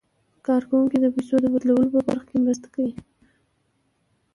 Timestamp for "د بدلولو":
1.41-1.87